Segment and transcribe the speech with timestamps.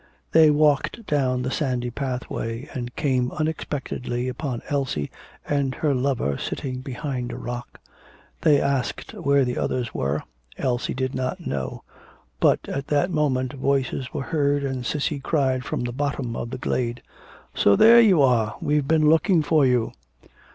[0.31, 5.11] They walked down the sandy pathway, and came unexpectedly upon Elsie
[5.47, 7.79] and her lover sitting behind a rock.
[8.41, 10.23] They asked where the others were.
[10.57, 11.83] Elsie did not know.
[12.39, 16.57] But at that moment voices were heard, and Cissy cried from the bottom of the
[16.57, 17.03] glade:
[17.53, 19.91] 'So there you are; we've been looking for you.'